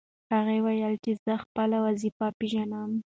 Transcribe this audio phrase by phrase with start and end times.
[0.33, 2.91] هغه وویل چې زه خپله وظیفه پېژنم.